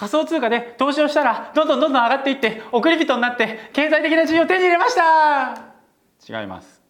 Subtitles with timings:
[0.00, 6.40] 仮想通貨で投資をしたらどんどんどんどん上がっていって送り人になって経済的な自由を手に入れました。
[6.40, 6.80] 違います。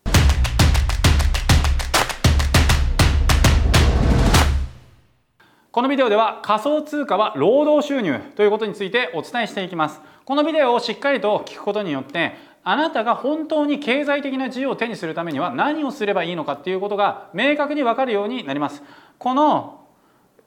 [5.72, 10.00] このビデオでは仮想通貨は労働収入ということについてお伝えしていきます。
[10.24, 18.84] このビデオをしっかりと聞くことによってあなたが本当に経済的な自由を手にするためには何をすればいいのかっていうことが明確に分かるようになります。
[19.18, 19.79] この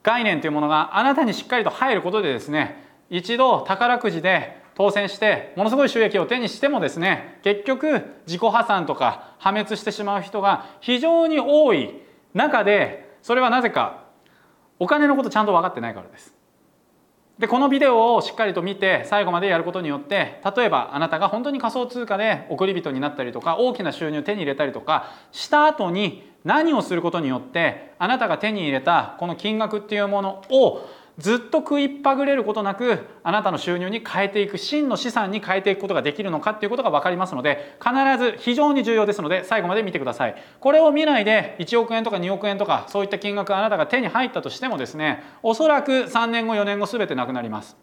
[0.04, 12.02] 概念というものがあなたにしっかりと入ることでですね一度宝くじで当選してものすごい収益を手にしてもですね結局自己破産とか破滅してしまう人が非常に多い
[12.34, 14.04] 中でそれはなぜか
[14.80, 16.34] お金のことちゃんと分かってないからです。
[17.40, 30.88] でこのビデオをしっかりと見て最後までやることによって例えばあなたが本当に仮想通貨で送り人になったりとか大きな収入を手に入れたりとかした後に何をすることによってあなたが手に入れたこの金額っていうものを
[31.20, 40.36] ずっと食いっぱぐれることなくあなたの収入に変えていく真の資産に変えていくことができるのかっていうことが分かりますので必ず非常に重要ですので最後まで見てください。
[40.60, 47.78] これを見ないで1億円とか2億円とかそういった金額あなたが手に入ったとしてもですねおそらく3年後4年後全てなくなります。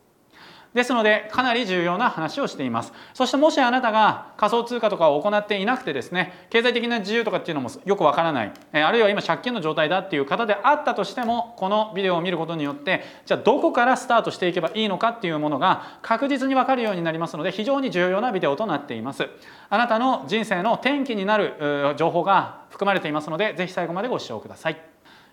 [0.74, 2.92] ですのでかなり重要な話をしています。
[3.12, 8.52] そしてもしあなたが仮想通貨とかを行っていなくてですね経済的な自由とかっていうのもよくわからない。
[8.72, 19.28] あるいは今借金の状態だっていう方であったとしてもこのビデオを見ることによってじゃあどこからスタートしていけばいいのかっていうものが確実にわかるようになりますので非常に重要なビデオとなっています。
[19.68, 24.89] あなたの人生の転機になる情報が含まれていますのでぜひ最後までご視聴ください。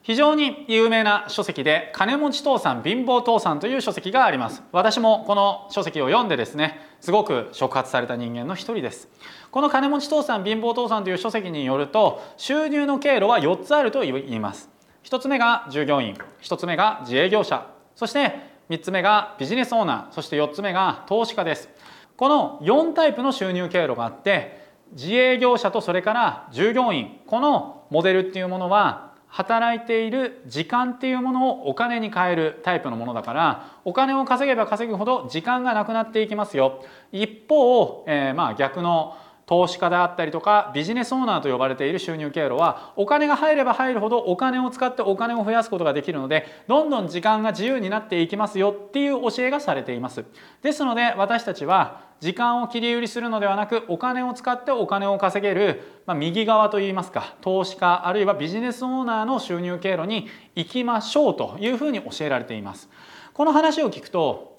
[0.07, 4.63] 非常に有名な書籍で金持ち父さん貧乏父さんという書籍があります。
[4.71, 9.09] 私もこの書籍を読んでですねすごく触発された人間の一人です。
[9.51, 14.69] この金持ち父さん貧乏父さんという書籍によると収入の経路は4つあると言います。
[15.03, 18.33] 1つ目が従業員1つ目が自営業者そして
[18.69, 21.67] 3つ目がビジネスオーナーそして4つ目が投資家です。
[22.15, 36.83] この4タイプの収入経路があって自営業者とそれから従業員このモデルっていうものは働いている時間っていうものをお金に変えるタイプのものだからお金を稼げば稼ぐほど時間がなくなっていきますよ。
[37.11, 50.25] 一方、えー、まあ逆の投資家であったりとかビジネスオーナーと呼ばれている収入経路はお金が入れば入るほどお金を使ってお金を増やすことができるのでどんどん時間が自由になっていきますよっていう教えがされています。
[50.61, 62.89] ですので私たちは時間を切り売りするのではなくお金を使ってお金を稼げる、まあ、右側といいますか投資家あるいはビジネスオーナーの収入経路に行きましょうというふうに教えられています。
[63.33, 64.56] この話を聞くと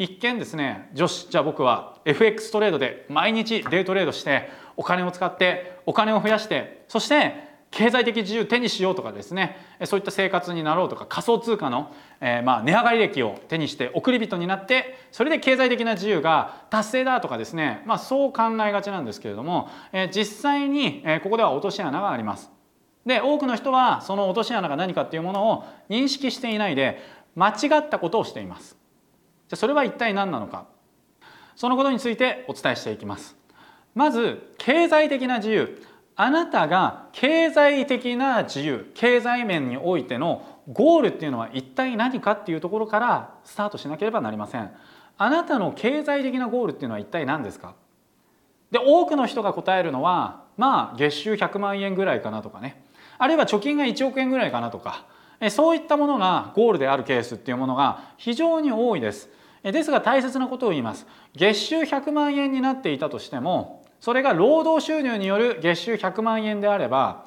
[0.00, 22.50] 一見ですね女子じゃあ僕は FX トレードで毎日デイトレードしてお金を使ってお金を増やしてそして経済的自由手にしようとかですねそういった生活になろうとか仮想通貨の、えー、まあ値上がり歴を手にして送り人になってそれで経済的な自由が達成だとかですね、まあ、そう考えがちなんですけれども、えー、実際に、えー、ここでは落とし穴があります。
[23.04, 27.02] で多くの人はその落とし穴が何かっていうものを認識していないで
[27.34, 28.79] 間違ったことをしています。
[29.50, 30.66] じゃそれは一体何なのか。
[31.56, 33.36] そのことについてお伝えしていきます。
[33.96, 35.82] まず経済的な自由。
[36.14, 44.70] あなたが経済的な自由経済面においてのゴールっていうのは一体何かっていうところからスタートしなければなりません。
[45.18, 47.74] あなたの経済的なゴールっていうのは一体何ですか？
[48.70, 52.84] で多くの人が答えるのはまあ月収100万円ぐらいかなとかね。
[53.18, 55.06] あるいは貯金が1億円ぐらいかなとか。
[55.48, 59.30] そういったものがゴールであるケースっていうものが非常に多いです。
[59.62, 61.06] ですが大切なことを言います
[61.36, 67.26] 月収100万円になっていたとしてもそれが労働収入による月収100万円であれば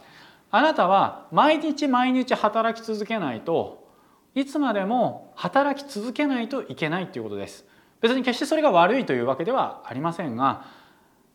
[0.50, 3.88] あなたは毎日毎日働き続けないと
[4.36, 7.66] いつまでも働き続けないといけないということです
[8.02, 10.66] 別に決してそれが悪いというわけではありませんが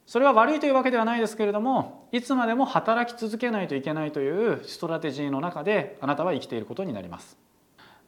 [0.07, 7.48] それは悪いというわけではないですけれどもいつまでも働き続けないといけないというストラテジーの中であなたは生きていることになります。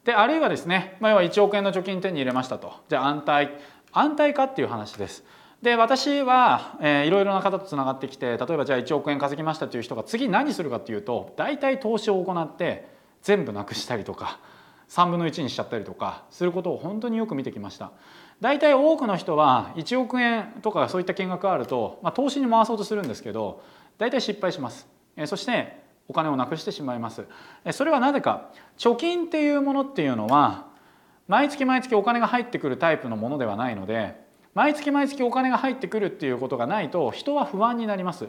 [0.04, 3.50] であるいはですね、まあ、要は1億円の貯金手に入れましたとじゃあ安泰
[3.92, 5.24] 安泰かっていう話です。
[5.62, 12.88] で私は、え、いろいろな方とつながってきて例えばじゃあ1億円稼ぎましたという人が次何するかっていうと大体投資を行って
[13.20, 14.38] 全部なくしたりとか
[14.88, 17.92] 3分の1にしちゃったりとかすることを本当によく見てきました。
[18.40, 23.62] 大体多くの人は1億円とかそういった金額があると、まあ、投資に回そうとするんですけど
[23.98, 24.88] 大体失敗します。
[25.16, 27.24] え、そしてお金をなくしてしまいます。
[27.70, 30.66] それはなぜか貯金っていうものっていうのは
[31.28, 34.20] 毎月毎月お金が入ってくるタイプのものではないので
[34.52, 38.26] 毎月毎月お金が入ってくるっていうことがないと人は不安になります。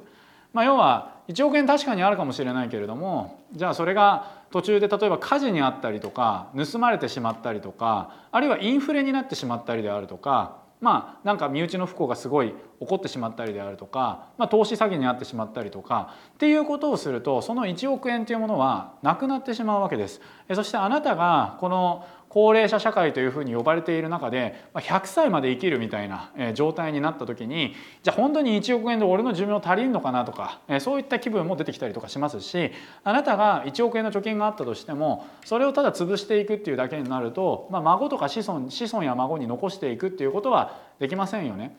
[0.53, 20.19] まあ、要は1億円確かにあるかもしれないけれどもじゃあそれが途中で例えば火事にあったりとか盗まれてしまったりとかあるいはインフレになってしまったりであるとかまあなんか身内の不幸がすごい起こってしまったりであるとか、まあ、投資詐欺に遭ってしまったりとかっていうことをするとその1億円というものはなくなってしまうわけです。
[20.53, 32.71] そしてあなたがこの高齢者社会というふうに呼ばれている中で100歳まで生きるみたいな状態になった時にじゃあ本当に1億円で俺の寿命足りんのかなとかそういった気分も出てきたりとかしますし
[33.03, 41.77] あなたが1億円の貯金があったとしてもそれをただ潰していくっていうだけになると、まあ、孫とか子孫子孫や孫に残していくっていうことはできませんよね。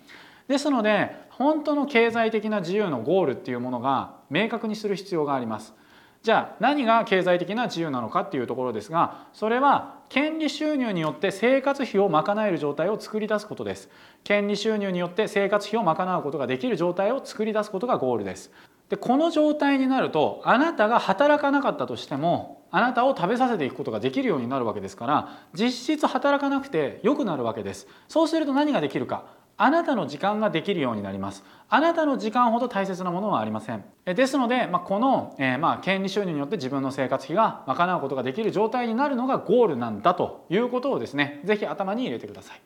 [0.53, 5.75] ですので本当の経済的な自由のゴールっていうものが明確にする必要があります。
[6.23, 13.89] じゃあ何が経済的な自由なのかっていうところですがそれは権利収入によって生活費を賄える状態を作り出すことです
[14.23, 18.53] 権利収入によって生活費を賄うことができる状態を作り出すことがゴールです
[18.89, 27.87] でこの状態になるとあなたが働かなかったとしてもあなたを食べさせていくことができるようになるわけですから実質働かなくて良くなるわけです。
[28.09, 29.41] そうすると何ができるか。
[29.59, 31.45] あなたの時間ができるようになります。
[31.69, 33.85] あなたの時間ほど大切なものはありません。
[34.07, 42.61] ですので、まあ、この、えー、まあ権利収入によって自分の生活費が賄うことができる状態になるのがゴールなんだということをですね是非頭に入れてください。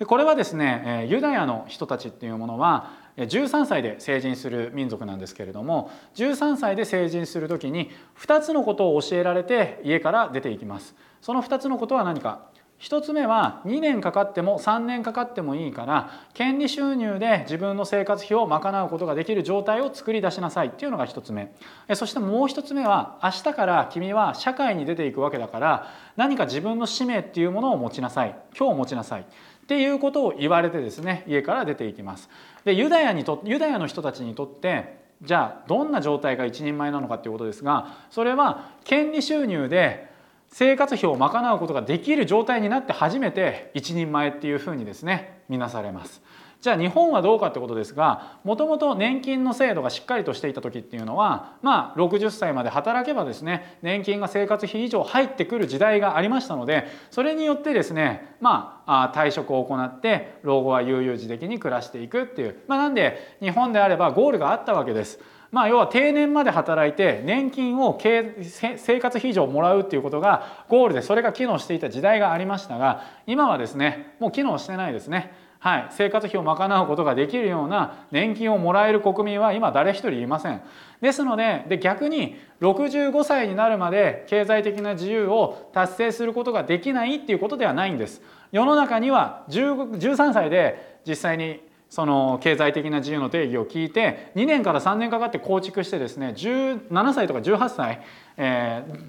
[0.00, 10.96] でこれはですねユダヤの人たちっていうものは13歳で成人する民族なんですけれども13歳で成人する時に2つのことを教えられて家から出ていきます。
[11.20, 12.49] その2つのことは何か
[12.80, 20.68] 1つ目は2年かかっても3年かかってもいいから権利収入で自分の生活費を賄うことができる状態を作り出しなさい。
[20.68, 21.54] っていうのが1つ目。
[21.94, 28.34] そしてもう1つ目は明日から君は社会に出ていくわけだから何か自分の使命っていうものを持ちなさい。
[28.58, 29.22] 今日持ちなさい。
[29.22, 29.24] っ
[29.66, 32.30] ていうことを言われてですね家から出ていきます。
[32.64, 40.09] でユダヤにとユダヤの人たちにとってじゃあどんな状態が一人前なのかっていうことですがそれは権利収入で
[40.52, 46.22] 生活費を賄うことができる状態になって初めて一人前っていうふうにですね見なされます。
[46.60, 65.18] じゃあ日本はどうかってことですがもともと年金の制度がしっかりとしていた時っていうのはまあ60歳まで働けばですね年金が生活費以上入ってくる時代がありましたのでそれによってですねまあ退職を行って老後は悠々自適に暮らしていくっていう、まあ、なんで日本であればゴールがあったわけです。
[65.52, 75.50] まあ、要は定年まで働いて年金を生活費以上もらうっていうことがゴールでそれが機能していた時代がありましたが今はですねもう機能してないですね。
[75.60, 80.62] はい、生活費を賄うことができるような年金をもらえる国民は今誰一人いません。
[81.02, 88.22] ですのでで逆に65歳になるまで経済的な自由を達成することができないっていうことではないんです。
[88.52, 91.60] 世の中には13歳で実際に
[91.90, 98.00] その経済的な自由の定義を聞いて2年から3年かかって構築してですね17歳とか18歳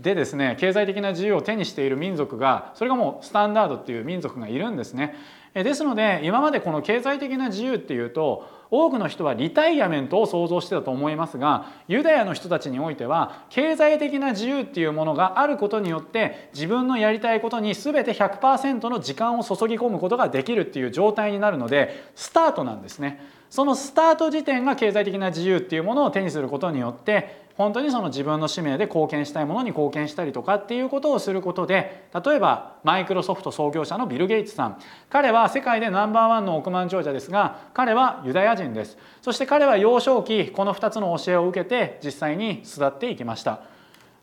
[0.01, 5.15] でですね経済的な自由を手にしている民族がそれがもうスタンダードっていう民族がいるんですね。
[5.53, 23.21] ですので今までこの経済的な自由っていうと多くの人はリタイアメントを想像してたと思いますがユダヤの人たちにおいては経済的な自由っていうものがあることによって自分のやりたいことに全て100%の時間を注ぎ込むことができるっていう状態になるのでスタートなんですね。
[23.49, 34.79] そのスタート時点が経済的な自由っていうものを手にすることによって本当にその自分の使命で貢献したいものに貢献したりとかっていうことをすることで例えばマイクロソフト創業者のビル・ゲイツさん。
[35.09, 38.97] 彼は世界でナンバーワンの億万長者ですが彼はユダヤ人です。
[39.21, 43.61] そして彼は幼少期この2つの教えを受けて実際に育っていきました。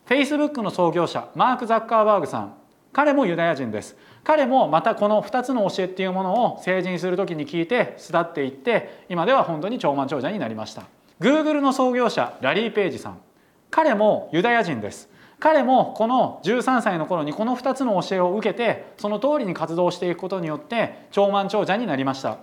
[0.09, 2.55] Facebook の創業者マーク・ザッカーバーグさん。
[2.93, 3.97] 彼もユダヤ人です。
[4.25, 10.83] 彼もまたこの2つの教えっていうものを成人する時に聞いて巣立っていって今では本当に長万長者になりました。
[11.21, 13.28] Google の創業者ラリー・ペイジさん。
[13.71, 15.11] 彼もユダヤ人です。
[15.39, 22.39] 彼もこの13歳の頃にこの2つの教えを受けてその通りに活動していくことによって長万長者になりました。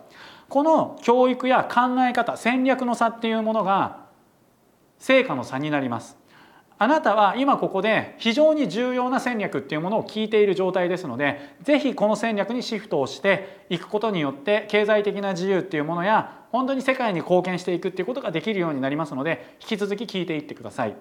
[0.47, 4.05] この教育や考え方戦略の差っていうものが
[4.97, 6.17] 成果の差になります。
[6.77, 20.95] あなたは今ここで非常に重要な戦略っていうものを聞いている状態ですので是非この戦略にシフトをしていくことによって経済的な自由っていうものや本当に世界に貢献していくっていうことができるようになりますので引き続き聞いていってください。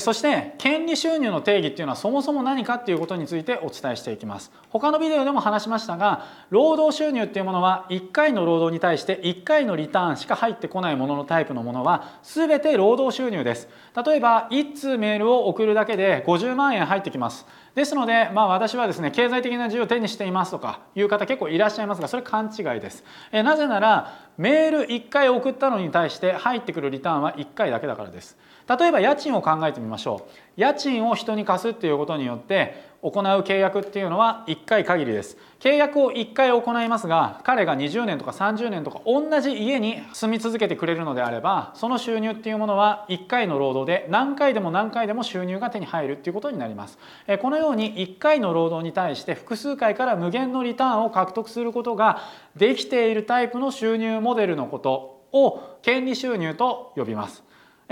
[0.00, 13.68] そして権利収入の定義っていうのはそもそも何かっていうことについてお伝えしていきます他のビデオでも話しましたが労働収入っていうものは1回の労働に対して1回のリターンしか入ってこないもののタイプのものは全て労働収入です
[14.04, 23.02] 例えば1通メールを送るだけで50万円入ってきますですので、まあ、私はですね経済的な自由を手にしていますとかいう方結構いらっしゃいますがそれ勘違いです。
[23.32, 28.36] えなぜならメール1回送ったのに対して入ってくるリターンは1回だけだからです。
[28.78, 30.60] 例えば家賃を考えてみましょう。
[30.60, 35.36] 家賃を人に貸すっていうことによって行う契約っていうのは1回限りです。
[35.58, 46.98] 契約を1回行いますが彼が20年とか30年とか同じ家に住み続けてくれるのであればその収入っていうものは1回の労働で何回でも何回でも収入が手に入るっていうことになります。
[47.40, 52.20] このように1回の労働に対して複数回から無限のリターンを獲得することが
[52.56, 57.42] できているタイプの収入モデルのことを権利収入と呼びます。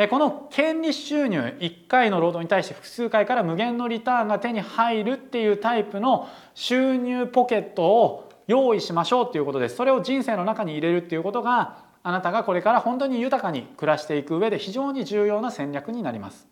[0.08, 9.76] この権利収入1回の労働に対して複数回から無限のリターンが手に入るっていうタイプの収入ポケットを用意しましょうっていうことです。
[9.76, 16.48] それを人生の中に入れるっていうことがあなたがこれから本当に豊かに暮らしていく上で非常に重要な戦略になります。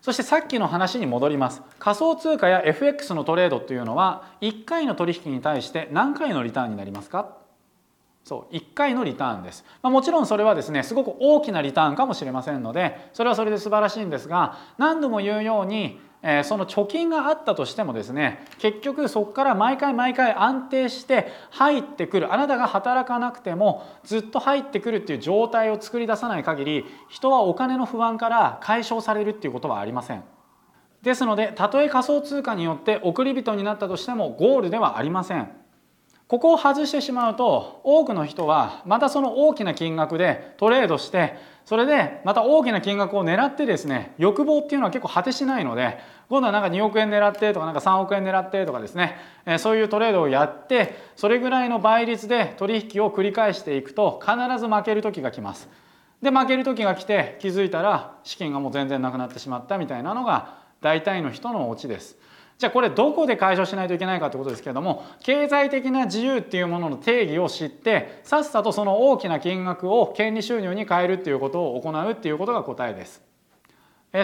[0.00, 1.62] そしてさっきの話に戻ります。
[1.78, 7.41] 仮想通貨や FX のトレードっていうのは1回の取引に対して何回のリターンになりますか？
[8.24, 30.22] そう1回のリターンです、まあ、もちろんそれはですねすごく大きなリターンかもしれませんのでそれはそれで素晴らしいんですが何度も言うようにえその貯金があったとしてもですね結局そこから毎回毎回安定して入ってくるあなたが働かなくてもずっと入ってくるっていう状態を作り出さない限り人はお金の不安から解消されるっていうことはありません。
[31.02, 35.61] ですのでたとえ仮想通貨によって送り人になったとしてもゴールではありません。
[36.32, 41.36] ここを外してしまうと多くの人はまたその大きな金額でトレードして
[41.66, 45.98] それでまた大きな金額を狙ってですね欲望っていうのは結構果てしないので
[46.30, 49.18] 今度はなんか2億円狙ってとかなんか3億円狙ってとかですね
[49.58, 55.68] そういうトレードをやってそれぐらいの倍率で取引を繰り返していくと必ず負ける時が来ます。
[56.22, 62.16] で負ける時が来て気づいたら資金がもう全然なくなってしまったみたいなのが大体の人のオチです。
[62.58, 73.22] じゃあこれどこで解消しないといけないかってことですけれども経済的な自由っていうものの定義を知ってさっさとその大きな金額を権利収入に変えるっていうことを行うっていうことが答えです。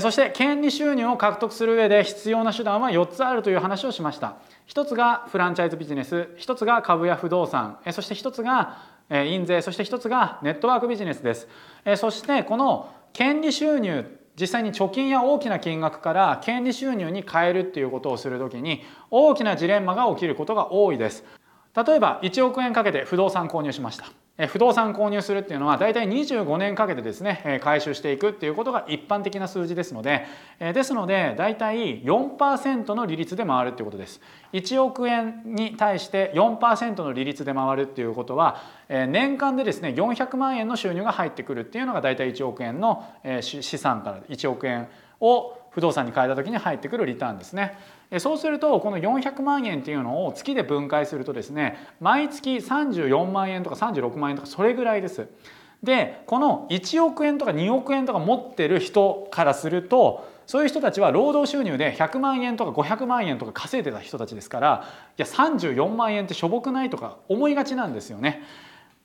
[0.00, 4.36] そして権利収入を獲得する上で必要な手段は4つあるという話をしました。
[4.66, 11.48] 一つがフランチャイズビジネス、一つが株や不動産、そして一つが印税、そして一つがネットワークビジネスです。
[11.96, 21.24] そしてこの権利収入実際に貯金や大きな金額から権利収入に変えるっていうことをする時に大きなジレンマが起きることが多いです。
[21.86, 24.06] 例えば1億円かけて不動産購入しました。
[24.46, 30.26] 不動産購入するっていうのは大体25年かけてですね回収していくっていうことが一般的な数字ですので
[30.60, 34.20] ですので大体4%の利率で回るっていうことです
[34.52, 43.04] 1億円に対して4%の利率で回るっていうことは年間でですね400万円の収入が入ってくるっていうのが大体1億円の
[43.40, 44.86] 資産から1億円
[45.20, 47.78] を不動産に変えた時に入ってくるリターンですね。
[48.18, 55.28] そうするとこの400万円っていうのを月で分解するとですね毎月34万円とか36万円とかそれぐらいです。
[55.84, 64.84] でこの1億円とか2億円とか持ってる人からするとそういう人たちは労働収入で100万円とか500万円とか稼いでた人たちですから
[65.16, 68.42] いや34万円ってしょぼくないとか思いがちなんですよね。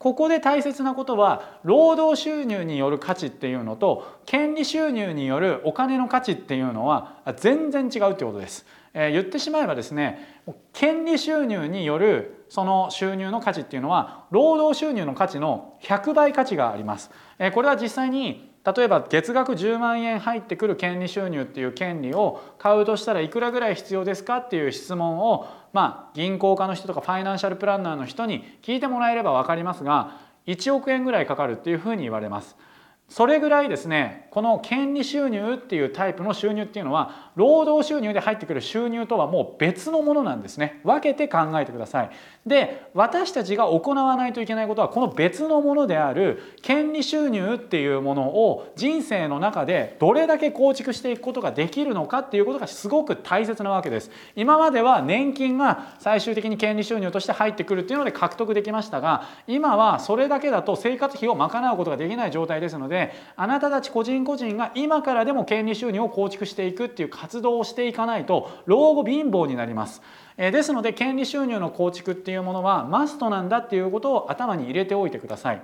[0.04, 8.66] ここで大切なことは労働収入による価値っていうのと権利収入によるお金の価値っていうのは全然違うってことです。
[8.92, 10.42] えー、言ってしまえばですね
[10.74, 17.10] 権利収入によるその収入の価値っていうのは労働収入の価値の100倍価値があります。
[17.38, 32.56] えー、これは実際に例えば月額10万円入ってくる権利収入っていう権利を買うとしたらいくらぐらい必要ですかっていう質問をまあ銀行家の人とかファイナンシャルプランナーの人に聞いてもらえれば分かりますが1億円ぐらいかかるっていうふうに言われます。
[33.08, 40.80] それぐらいですねこの権利収入っていうタイプの収入っていうのは労働収入で入ってくる収入とはもう別のものなんですね。
[40.82, 42.10] 分けて考えてください。
[42.44, 54.10] で私たちが行わないといけないことはこの別のものである権利収入っていうものを人生の中でどれだけ構築していくことができるのかっていうことがすごく大切なわけです。
[54.34, 70.00] 今までは年金が最終的に権利収入として入ってくるっていうので獲得できましたが今はそれだけだと生活費を賄うことができない状態ですのでであなたたち個人個人が今からでも権利収入を構築していくっていう活動をしていかないと老後貧乏になります。
[70.36, 75.62] ですので権利収入の構築っていうものはマストなんだっていうことを頭に入れておいてください。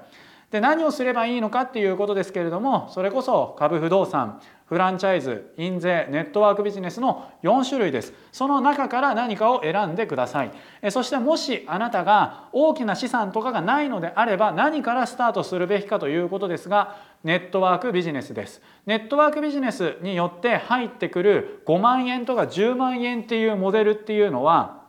[0.51, 4.41] で何をすればいいのかっていうことですけれどもそれこそ株不動産
[4.71, 8.13] フランチャイズ印税ネットワークビジネスの4種類です。
[8.31, 10.53] その中から何かを選んでください。
[10.91, 18.63] そしてもしあなたが大きな資産とかがないのであれば何からスタートするべきかということですがネットワークビジネスです。
[18.87, 24.80] ネットワークビジネスによって入ってくる5万円とか10万円っていうモデルっていうのは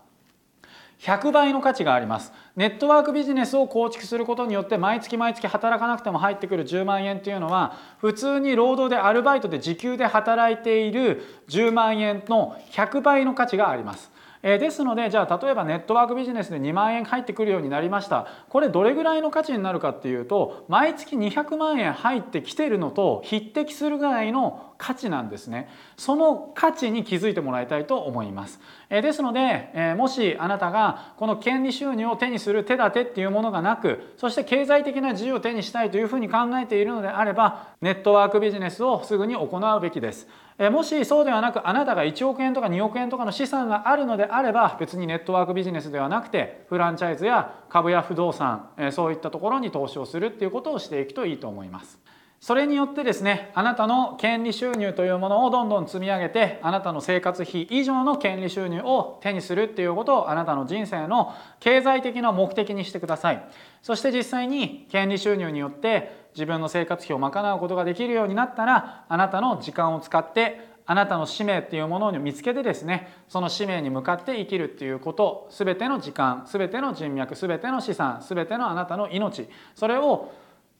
[1.01, 2.31] 100倍の価値があります。
[2.55, 14.10] ネットワークビジネスを構築することによって毎月毎月働かなくても入ってくる10万円っていうのは普通に労働でアルバイトで時給で働いている10万円の100倍の価値があります。
[14.41, 18.27] ですのでじゃあ例えばネットワークビジネスで2万円入ってくるようになりました。
[18.49, 25.69] これどれぐらいの価値になるかっていうと毎月200万円入ってきてるのと匹敵するぐらいの価値なんですね。
[25.95, 40.27] その価値に気づいてもらいたいと思います、ですので、もしあなたがこの権利収入を手にする手立てっていうものがなくそして経済的な自由を手にしたいというふうに考えているのであればネットワークビジネスをすぐに行うべきです。
[40.69, 51.99] もしそうではなくあなたが1億円とか2億円とかの資産があるのであれば別にネットワークビジネスではなくてフランチャイズや株や不動産そういったところに投資をするっていうことをしていくといいと思います。
[52.41, 63.47] それによってですねあなたの権利収入というものをどんどん積み上げてあなたの生活費以上の権利収入を手にするっていうことをあなたの人生の経済的な目的にしてください。
[63.83, 80.31] そして実際に権利収入によって自分の生活費を賄うことができるようになったらあなたの時間を使ってあなたの使命っていうものを見つけてですねその使命に向かって生きるっていうこと全ての時間全ての人脈全ての資産全てのあなたの命それを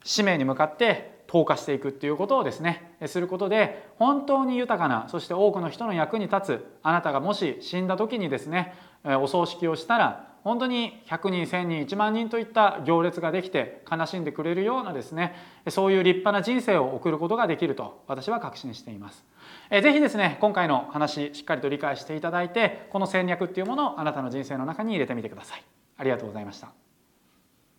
[0.04, 8.74] 使命に向かって投下していくっていうことをですねすることで本当に豊かなそして多くの人の役に立つあなたがもし死んだ時にですね
[9.06, 15.34] お葬式をしたら本当に100人1,000人1万人といった行列ができて悲しんでくれるようなですね
[15.70, 19.24] そういう立派な人生を送ることができると私は確信しています。
[19.70, 25.64] 是非ですね今回の話しっかりと理解していただいてこの戦略っていうものをあなたの人生の中に入れてみてください。
[25.96, 26.81] ありがとうございました。